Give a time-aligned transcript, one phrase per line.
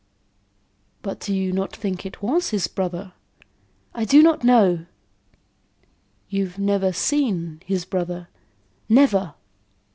[1.03, 3.13] "But you do not think it was his brother?"
[3.93, 4.87] "I do not know."
[6.27, 8.27] "You've never seen his brother?"
[8.89, 9.35] "Never."